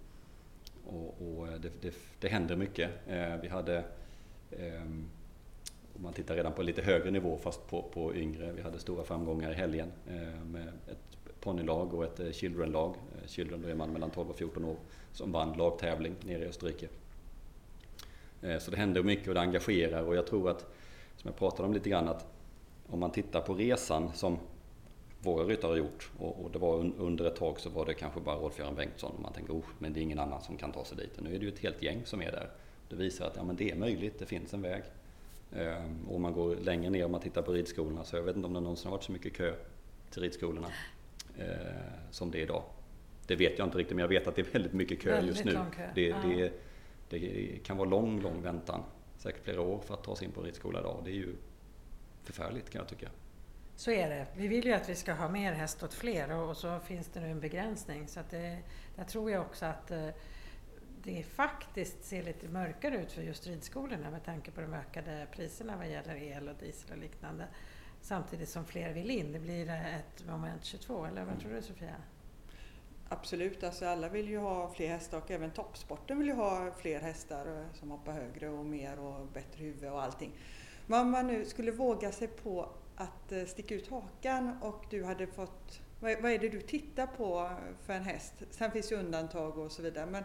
[0.87, 2.91] och, och det, det, det, händer mycket.
[3.43, 3.85] Vi hade
[4.59, 5.11] Ehm,
[5.97, 8.53] om man tittar redan på lite högre nivå fast på, på yngre.
[8.53, 12.95] Vi hade stora framgångar i helgen eh, med ett ponnylag och ett eh, children-lag.
[12.95, 14.77] Eh, children då är man mellan 12 och 14 år
[15.13, 16.89] som vann lagtävling nere i Österrike.
[18.61, 20.61] Så det händer mycket och det engagerar och jag tror att,
[21.17, 22.27] som jag pratade om lite grann, att
[22.87, 24.39] om man tittar på resan som
[25.23, 28.21] våra ryttare har gjort och, och, det var under ett tag så var det kanske
[28.21, 30.85] bara Rolf-Göran Bengtsson och man tänker oh, men det är ingen annan som kan ta
[30.85, 31.19] sig dit.
[31.19, 32.51] Och nu är det ju ett helt gäng som är där.
[32.91, 34.83] Det visar att ja, men det är möjligt, det finns en väg.
[35.53, 38.37] Ehm, och om man går längre ner och man tittar på ridskolorna så jag vet
[38.37, 39.55] inte om det någonsin har varit så mycket kö
[40.11, 40.69] till ridskolorna
[41.39, 41.47] eh,
[42.11, 42.63] som det är idag.
[43.27, 45.35] Det vet jag inte riktigt men jag vet att det är väldigt mycket kö väldigt
[45.37, 45.53] just nu.
[45.77, 45.91] Kö.
[45.95, 46.53] Det, det,
[47.09, 48.83] det kan vara lång, lång väntan.
[49.19, 51.03] Säkert flera år för att ta sig in på ridskola idag.
[51.05, 51.35] Det är ju
[52.23, 53.09] förfärligt kan jag tycka.
[53.77, 54.27] Så är det.
[54.37, 57.21] Vi vill ju att vi ska ha mer häst åt fler och så finns det
[57.21, 58.09] nu en begränsning.
[58.09, 58.59] Så att det,
[58.97, 60.09] där tror jag också att eh,
[61.05, 65.77] det faktiskt ser lite mörkare ut för just ridskolorna med tanke på de ökade priserna
[65.77, 67.47] vad gäller el och diesel och liknande.
[68.01, 69.33] Samtidigt som fler vill in.
[69.33, 71.97] Det blir ett moment 22, eller vad tror du Sofia?
[73.09, 77.01] Absolut, alltså alla vill ju ha fler hästar och även toppsporten vill ju ha fler
[77.01, 80.33] hästar eh, som hoppar högre och mer och bättre huvud och allting.
[80.87, 85.05] Men om man nu skulle våga sig på att eh, sticka ut hakan och du
[85.05, 85.81] hade fått...
[86.01, 88.35] Vad är det du tittar på eh, för en häst?
[88.51, 90.25] Sen finns ju undantag och så vidare men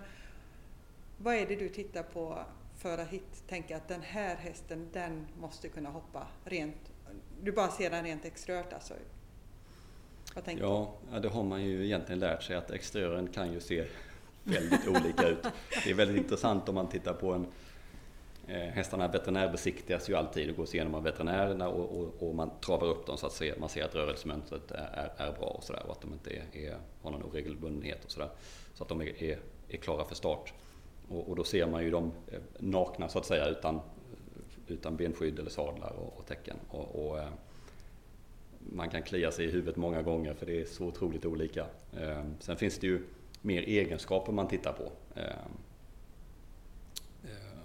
[1.17, 2.39] vad är det du tittar på
[2.77, 6.91] för att hit, tänka att den här hästen den måste kunna hoppa rent
[7.41, 8.93] du bara ser den rent exteriört alltså?
[10.59, 13.85] Ja, det har man ju egentligen lärt sig att exteriören kan ju se
[14.43, 15.47] väldigt olika ut.
[15.83, 17.47] Det är väldigt intressant om man tittar på en
[18.47, 22.87] eh, Hästarna veterinärbesiktigas ju alltid och gås igenom av veterinärerna och, och, och, man travar
[22.87, 25.91] upp dem så att se, man ser att rörelsemönstret är, är bra och sådär och
[25.91, 28.29] att de inte är, är, har någon oregelbundenhet och sådär.
[28.73, 30.53] Så att de är, är, är klara för start.
[31.09, 33.79] Och, och, då ser man ju dem eh, nakna så att säga utan,
[34.67, 36.57] utan benskydd eller sadlar och, och täcken.
[36.69, 37.29] Och, och, eh,
[38.59, 41.65] man kan klia sig i huvudet många gånger för det är så otroligt olika.
[41.97, 43.03] Eh, sen finns det ju
[43.41, 44.91] mer egenskaper man tittar på.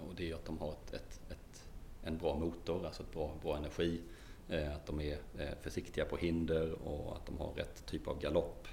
[0.09, 1.65] Och det är att de har ett, ett, ett,
[2.05, 4.01] en bra motor, alltså ett bra, bra energi.
[4.49, 5.19] Att de är
[5.61, 8.69] försiktiga på hinder och att de har rätt typ av galopp.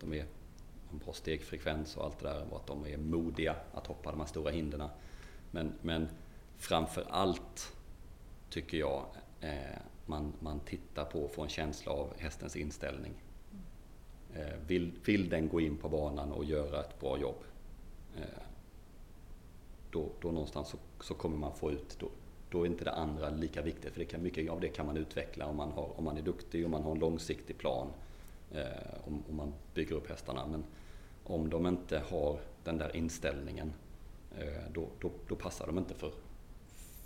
[0.00, 0.24] De är
[0.98, 4.26] bra stegfrekvens och allt det där och att de är modiga att hoppa de här
[4.26, 4.88] stora hindren.
[5.50, 6.08] Men, men
[6.56, 7.76] framför allt
[8.50, 9.06] tycker jag
[9.40, 13.12] eh, man, man tittar på och får en känsla av hästens inställning.
[14.34, 17.44] Eh, vill, vill den gå in på banan och göra ett bra jobb,
[18.16, 18.42] eh,
[19.90, 22.08] då, då någonstans så, så kommer man få ut, då,
[22.50, 23.92] då är inte det andra lika viktigt.
[23.92, 26.22] För det kan, mycket av det kan man utveckla om man, har, om man är
[26.22, 27.88] duktig, om man har en långsiktig plan,
[28.52, 28.62] eh,
[29.06, 30.46] om, om man bygger upp hästarna.
[30.46, 30.64] Men
[31.24, 33.72] om de inte har den där inställningen,
[34.38, 36.12] eh, då, då, då passar de inte för,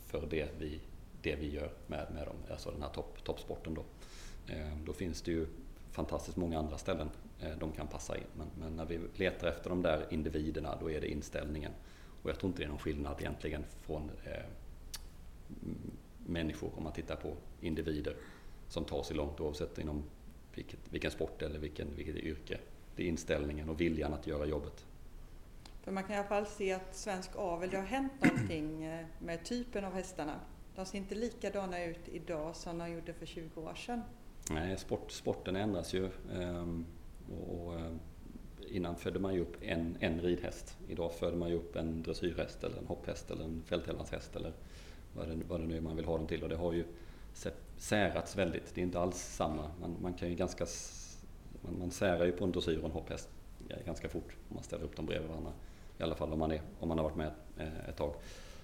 [0.06, 0.80] för det, vi,
[1.22, 3.74] det vi gör med, med dem, alltså den här topp, toppsporten.
[3.74, 3.84] Då.
[4.52, 5.46] Eh, då finns det ju
[5.90, 8.24] fantastiskt många andra ställen eh, de kan passa in.
[8.36, 11.72] Men, men, när vi letar efter de där individerna då är det inställningen.
[12.22, 14.44] Och jag tror inte det är någon skillnad egentligen från eh,
[16.26, 18.16] människor om man tittar på individer
[18.68, 20.02] som tar sig långt oavsett inom
[20.54, 22.58] vilket, vilken sport eller vilken, vilket yrke.
[22.98, 24.86] Det är inställningen och viljan att göra jobbet.
[25.82, 29.06] För man kan i alla fall se att svensk avel, det har hänt någonting eh,
[29.18, 30.40] med typen av hästarna.
[30.76, 34.02] De ser inte likadana ut idag som de gjorde för 20 år sedan.
[34.50, 36.10] Nej, sport, sporten ändras ju.
[36.32, 36.86] Ehm,
[37.30, 37.92] och, och, eh,
[38.68, 40.76] innan födde man ju upp en, en ridhäst.
[40.88, 44.52] Idag föder man ju upp en dressyrhäst eller en hopphäst eller en fälttävlanshäst eller
[45.14, 46.42] vad det, vad det nu är man vill ha dem till.
[46.42, 46.84] Och det har ju
[47.76, 48.74] särats väldigt.
[48.74, 49.70] Det är inte alls samma.
[49.80, 50.66] Man, man kan ju ganska...
[51.62, 53.28] Man, man särar ju på en dressyr och en hopphäst
[53.86, 55.52] ganska fort om man ställer upp dem bredvid varandra.
[55.98, 58.14] I alla fall om man, är, om man har varit med eh, ett tag.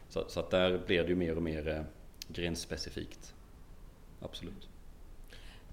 [0.09, 1.83] Så, så att där blir det ju mer och mer eh,
[2.29, 3.35] grenspecifikt.
[4.21, 4.69] Absolut.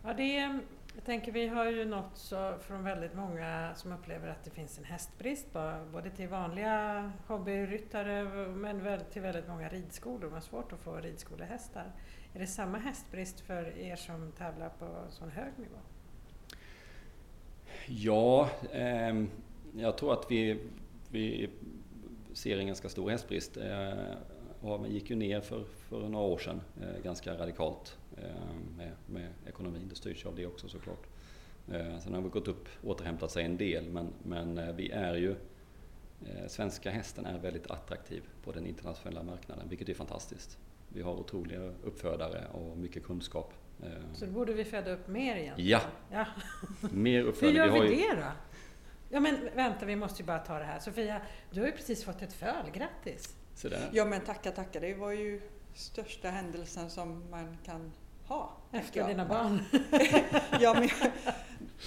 [0.03, 0.59] Ja, det är,
[0.95, 4.77] jag tänker vi har ju nått så från väldigt många som upplever att det finns
[4.77, 5.47] en hästbrist,
[5.91, 10.23] både till vanliga hobbyryttare men till väldigt många ridskolor.
[10.23, 11.91] Man har svårt att få ridskolehästar.
[12.33, 15.77] Är det samma hästbrist för er som tävlar på sån hög nivå?
[17.87, 19.23] Ja, eh,
[19.75, 20.57] jag tror att vi,
[21.09, 21.49] vi
[22.33, 23.57] ser en ganska stor hästbrist.
[23.57, 27.97] Eh, gick ju ner för, för några år sedan eh, ganska radikalt.
[28.17, 29.87] Eh, med, med ekonomin.
[29.89, 31.07] Det styrs av det också såklart.
[31.71, 35.15] Eh, sen har vi gått upp, återhämtat sig en del men, men eh, vi är
[35.15, 35.35] ju
[36.25, 40.57] eh, Svenska hästen är väldigt attraktiv på den internationella marknaden vilket är fantastiskt.
[40.89, 43.53] Vi har otroliga uppfödare och mycket kunskap.
[44.13, 45.69] Så då borde vi föda upp mer egentligen?
[45.69, 45.81] Ja!
[46.11, 46.25] ja.
[46.91, 47.69] Mer uppfödare.
[47.69, 48.31] Hur gör vi, vi det då?
[49.09, 50.79] Ja men vänta, vi måste ju bara ta det här.
[50.79, 53.35] Sofia, du har ju precis fått ett föl, grattis!
[53.91, 54.79] Ja men tacka, tacka.
[54.79, 55.41] Det var ju
[55.73, 57.91] största händelsen som man kan
[58.25, 58.57] ha.
[58.71, 59.59] Efter dina barn?
[60.59, 61.11] ja, men jag,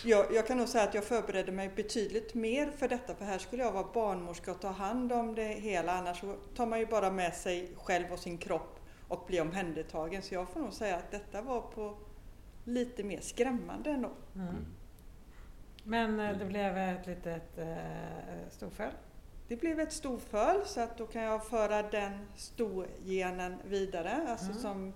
[0.04, 3.38] jag, jag, kan nog säga att jag förberedde mig betydligt mer för detta för här
[3.38, 6.86] skulle jag vara barnmorska och ta hand om det hela annars så tar man ju
[6.86, 10.22] bara med sig själv och sin kropp och blir omhändertagen.
[10.22, 11.96] Så jag får nog säga att detta var på
[12.64, 14.10] lite mer skrämmande ändå.
[14.34, 14.48] Mm.
[14.48, 14.64] mm.
[15.84, 18.92] Men eh, det blev ett litet eh, storföl?
[19.48, 24.26] Det blev ett storföl så att då kan jag föra den storgenen vidare.
[24.28, 24.58] Alltså mm.
[24.58, 24.92] som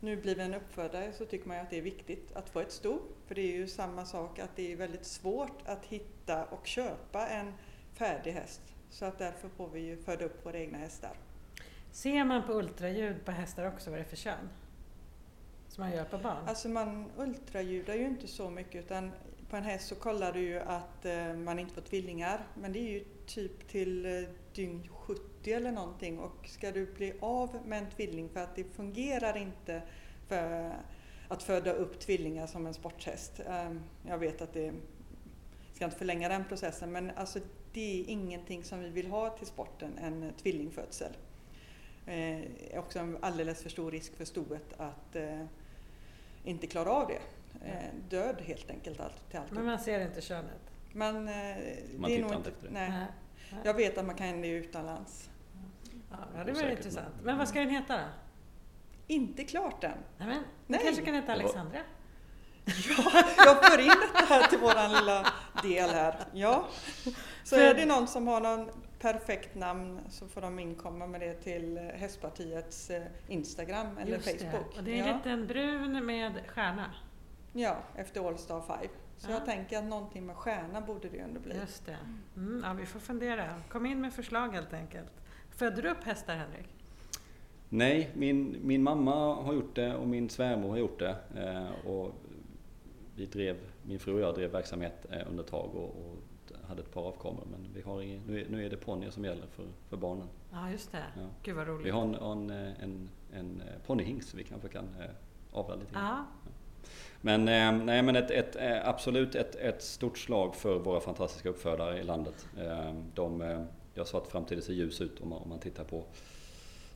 [0.00, 2.72] nu blir en uppfödare så tycker man ju att det är viktigt att få ett
[2.72, 2.98] sto.
[3.26, 7.26] För det är ju samma sak att det är väldigt svårt att hitta och köpa
[7.26, 7.52] en
[7.94, 8.60] färdig häst.
[8.90, 11.16] Så att därför får vi ju föda upp våra egna hästar.
[11.96, 14.48] Ser man på ultraljud på hästar också vad det är för kön?
[15.68, 16.48] Som man gör på barn?
[16.48, 19.10] Alltså man ultraljudar ju inte så mycket utan
[19.50, 22.46] på en häst så kollar du ju att eh, man inte får tvillingar.
[22.54, 27.12] Men det är ju typ till eh, dygn 70 eller någonting och ska du bli
[27.20, 29.82] av med en tvilling för att det fungerar inte
[30.28, 30.74] för
[31.28, 33.40] att föda upp tvillingar som en sporthäst.
[33.46, 37.38] Ehm, jag vet att det jag ska inte förlänga den processen men alltså
[37.72, 41.12] det är ingenting som vi vill ha till sporten, en tvillingfödsel.
[42.06, 45.16] Det eh, är också en alldeles för stor risk för stoet att
[46.44, 47.20] inte klara av det.
[48.08, 49.50] Död helt enkelt till allt.
[49.50, 50.60] Men man ser inte könet?
[50.92, 51.24] Men,
[51.98, 52.72] man tittar inte efter det?
[52.72, 53.06] Nej.
[53.64, 55.30] Jag vet att man kan det utomlands.
[56.10, 57.14] Ja, det var intressant.
[57.22, 58.02] Men vad ska den heta då?
[59.06, 59.90] inte klart än.
[60.18, 60.80] Nej, men, Nej.
[60.84, 61.78] kanske kan heta Det Alexandra?
[62.64, 66.16] Ja, jag för in detta här till våran lilla del här.
[66.32, 66.66] Ja.
[67.44, 68.70] Så är det någon som har någon
[69.12, 74.72] perfekt namn så får de inkomma med det till Hästpartiets eh, Instagram eller Just Facebook.
[74.72, 74.78] Det.
[74.78, 75.16] Och det är en ja.
[75.16, 76.94] liten brun med stjärna.
[77.52, 78.76] ja, efter All Star 5.
[79.16, 79.34] Så Ja.
[79.34, 81.56] jag tänker att någonting med stjärna borde det ju ändå bli.
[81.56, 81.96] Just det.
[82.36, 83.62] Mm, ja, vi får fundera.
[83.68, 85.12] Kom in med förslag helt enkelt.
[85.50, 86.68] Födde du upp hästar Henrik?
[87.68, 91.16] Nej, min, min mamma har gjort det och min svärmor har gjort det.
[91.36, 92.12] Eh, och
[93.16, 96.16] vi drev, min fru och jag drev verksamhet eh, under ett tag och, och
[96.68, 97.44] hade ett par avkommor.
[97.50, 100.28] Men vi har ingen, nu, är, nu är det ponnyer som gäller för, för barnen.
[100.52, 101.04] Ja, just det.
[101.16, 101.22] Ja.
[101.42, 101.86] Gud vad roligt.
[101.86, 105.10] Vi har en, en, en, en eh, ponnyhingst så vi kanske kan eh,
[105.52, 106.04] avla lite grann.
[106.04, 106.26] Ja,
[107.20, 111.48] Men, eh, nej, men ett, ett, eh, absolut ett, ett stort slag för våra fantastiska
[111.48, 112.46] uppfödare i landet.
[112.58, 113.62] Eh, De, eh,
[113.94, 116.04] jag sa att framtiden ser ljus ut om man, om man tittar på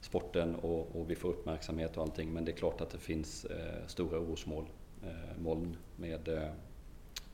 [0.01, 2.33] sporten och, och vi får uppmärksamhet och allting.
[2.33, 4.67] Men det är klart att det finns eh, stora orosmoln
[5.03, 6.49] eh, moln med eh,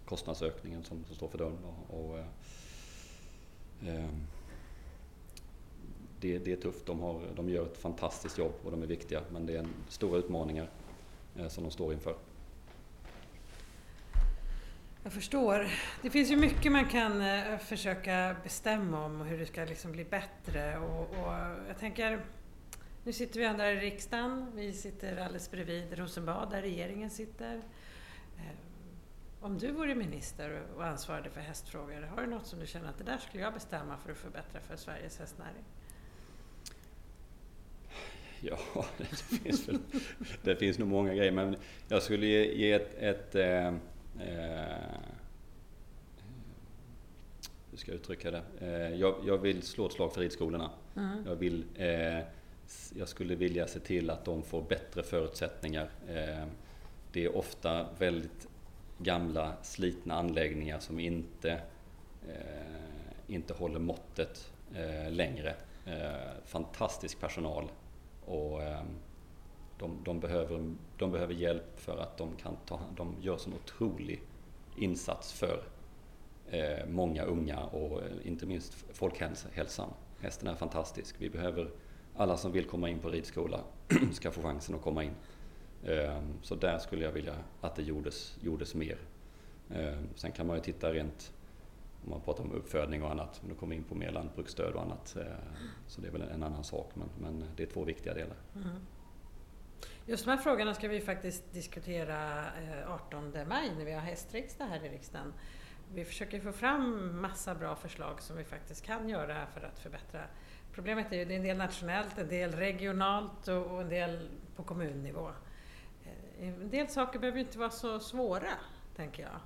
[0.06, 1.64] kostnadsökningen som, som står för dörren.
[1.64, 2.18] Och, och,
[3.88, 4.08] eh,
[6.20, 6.86] det, det är tufft.
[6.86, 9.22] De, har, de gör ett fantastiskt jobb och de är viktiga.
[9.32, 10.70] Men det är en, stora utmaningar
[11.36, 12.16] eh, som de står inför.
[15.02, 15.68] jag förstår.
[16.02, 19.92] Det finns ju mycket man kan eh, försöka bestämma om och hur det ska liksom
[19.92, 20.78] bli bättre.
[20.78, 21.32] Och, och
[21.68, 22.24] jag tänker,
[23.04, 24.46] nu sitter vi ändå här i riksdagen.
[24.54, 27.56] Vi sitter alldeles bredvid Rosenbad där regeringen sitter.
[28.36, 28.56] Eh,
[29.46, 32.98] om du vore minister och ansvarade för hästfrågor, har du något som du känner att
[32.98, 35.64] det där skulle jag bestämma för att förbättra för Sveriges hästnäring?
[38.40, 38.58] Ja,
[38.98, 39.04] det
[39.38, 39.78] finns, väl,
[40.42, 41.56] det finns nog många grejer men
[41.88, 43.74] jag skulle ge, ett, ett eh, eh,
[47.70, 48.42] hur ska jag uttrycka det?
[48.60, 50.70] Eh, jag, jag vill slå ett slag för ridskolorna.
[50.96, 51.26] Mm.
[51.26, 52.20] Jag, vill, eh,
[52.94, 55.90] jag skulle vilja se till att de får bättre förutsättningar.
[56.08, 56.46] Eh,
[57.12, 58.48] det är ofta väldigt
[58.98, 61.50] gamla slitna anläggningar som inte,
[62.28, 65.54] eh, inte håller måttet eh, längre.
[65.86, 67.70] Eh, fantastisk personal
[68.26, 68.82] och eh,
[69.78, 74.22] de, de, behöver, de behöver hjälp för att de kan ta De gör en otrolig
[74.76, 75.62] insats för
[76.50, 79.90] eh, många unga och eh, inte minst folkhälsan.
[80.20, 81.16] Hästen är fantastisk.
[81.18, 81.70] Vi behöver
[82.16, 83.60] alla som vill komma in på ridskola
[84.12, 85.14] ska få chansen att komma in.
[85.84, 88.98] Ehm, så där skulle jag vilja att det gjordes, gjordes mer.
[89.70, 91.32] Ehm, sen kan man ju titta rent
[92.06, 94.74] om man pratar om uppfödning och annat, men då kommer vi in på mer lantbruksstöd
[94.74, 95.16] och annat.
[95.16, 95.26] Eh,
[95.86, 98.36] så det är väl en annan sak, men, men det är två viktiga delar.
[98.54, 98.68] Mm.
[100.06, 104.66] Just de här frågorna ska vi faktiskt diskutera eh, 18 maj när vi har hästriksdag
[104.66, 105.32] här i riksdagen.
[105.94, 110.20] Vi försöker få fram massa bra förslag som vi faktiskt kan göra för att förbättra.
[110.72, 114.28] Problemet är ju det är en del nationellt, en del regionalt och och en del
[114.56, 115.30] på kommunnivå.
[116.40, 118.50] Eh, En del saker behöver inte vara så svåra,
[118.96, 119.40] tänker jag.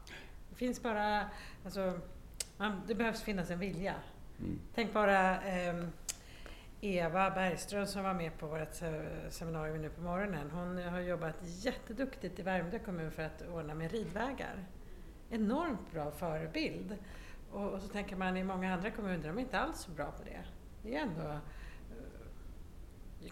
[0.50, 1.31] Det finns bara,
[1.64, 2.00] alltså,
[2.57, 3.94] man, det behövs finnas en vilja.
[4.38, 4.59] Mm.
[4.74, 5.90] Tänk bara ehm,
[6.81, 10.50] Eva Bergström som var med på vårt se- seminarium nu på morgonen.
[10.50, 14.64] Hon har jobbat jätteduktigt i Värmdö kommun för att ordna med ridvägar.
[15.31, 16.96] Enormt bra förebild.
[17.53, 20.11] Och, och så tänker man i många andra kommuner, de är inte alls så bra
[20.11, 20.40] på det.
[20.83, 21.31] Det är ändå...
[21.31, 21.38] eh,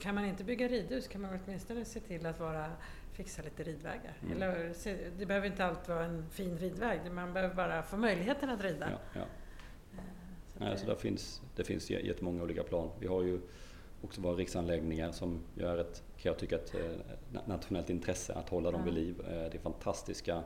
[0.01, 2.73] Kan man inte bygga ridhus kan man åtminstone se till att vara,
[3.19, 4.13] fixa lite ridvägar.
[4.23, 4.33] Mm.
[4.43, 4.73] Eller,
[5.19, 8.91] det behöver inte alltid vara en fin ridväg, man behöver bara få möjligheten att rida.
[8.91, 9.25] Ja, ja.
[10.47, 12.91] Så att Nej, det- så där finns, det finns jä- jättemånga olika plan.
[13.01, 13.41] Vi har ju
[14.03, 16.81] också våra riksanläggningar som gör ett, kan jag tycka, ett eh,
[17.33, 19.21] na- nationellt intresse att hålla dem vid liv.
[19.21, 20.43] Eh, Det är fantastiska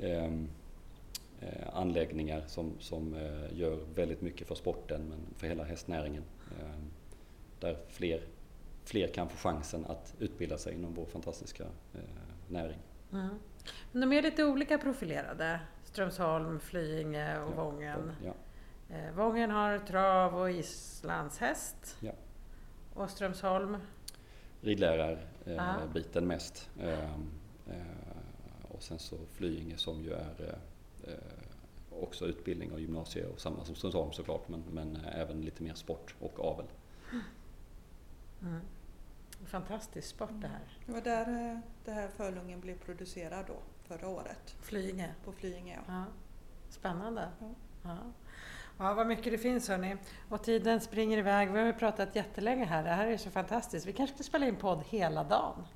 [0.00, 0.48] ehm,
[1.40, 6.22] eh, anläggningar som, som eh, gör väldigt mycket för sporten men för hela hästnäringen.
[6.60, 6.90] Ehm,
[7.60, 8.20] Där fler,
[8.84, 12.00] fler kan få chansen att utbilda sig inom vår fantastiska eh,
[12.48, 12.78] näring.
[13.12, 13.28] Mm.
[13.92, 15.60] Men de är lite olika profilerade.
[15.84, 18.12] Strömsholm, Flyinge och Ja, Vången.
[18.24, 18.34] Ja,
[18.88, 21.96] Eh, Vången har trav och islandshäst.
[22.00, 22.12] Ja.
[22.94, 23.76] Och Strömsholm,
[24.60, 26.70] ridlärarbiten mest.
[26.80, 27.30] Ehm,
[27.66, 27.76] eh,
[28.68, 31.18] Och sen så Flyinge som ju är eh, eh,
[32.02, 35.74] också utbildning och gymnasie och samma som Strömsholm såklart men, men eh, även lite mer
[35.74, 36.66] sport och avel.
[38.42, 38.60] mm.
[39.46, 40.78] fantastisk sport det här.
[40.86, 43.56] Det var där eh, det här Fölungen blev producerad då,
[43.88, 44.56] förra året.
[44.62, 45.14] Flyinge.
[45.24, 45.94] På Flyinge ja.
[45.94, 46.04] Ja.
[46.68, 47.28] Spännande.
[47.40, 47.46] Ja.
[47.82, 47.96] Ja.
[48.78, 49.96] ja, vad mycket det finns hörni.
[50.28, 51.52] Och tiden springer iväg.
[51.52, 52.82] Vi har ju pratat jättelänge här.
[52.84, 53.86] Det här är så fantastiskt.
[53.86, 55.66] Vi kanske ska spela in podd hela dagen.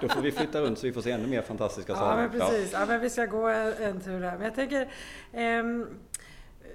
[0.01, 2.17] Då får vi flytta runt så vi får se ännu mer fantastiska Ja, saker.
[2.17, 2.73] men precis.
[2.73, 4.37] Ja, men vi ska gå en, en tur här.
[4.37, 4.91] Men jag tänker,
[5.33, 5.87] ehm,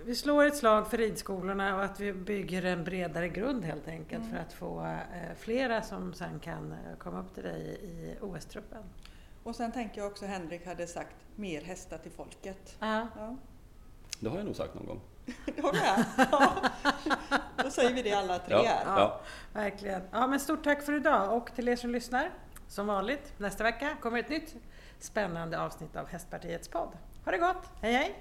[0.09, 4.23] vi slår ett slag för ridskolorna och att vi bygger en bredare grund helt enkelt
[4.25, 4.35] Mm.
[4.35, 8.83] för att få eh, flera som sen kan eh, komma upp till dig i OS-truppen.
[9.43, 12.77] Och sen tänker jag också Henrik hade sagt mer hästar till folket.
[12.81, 13.07] Ja.
[13.17, 13.37] Ja,
[14.21, 15.01] Det har jag nog sagt någon gång.
[15.47, 15.75] det har.
[16.31, 16.53] Ja.
[17.65, 18.83] Då säger vi det alla tre Ja, här.
[19.01, 19.21] ja.
[19.53, 20.03] Verkligen.
[20.13, 22.31] Ja, men stort tack för idag och till er som lyssnar.
[22.69, 24.55] Som vanligt, nästa vecka kommer ett nytt
[24.99, 26.93] spännande avsnitt av Hästpartiets podd.
[27.25, 27.71] Ha det gott!
[27.83, 28.17] Hej hej!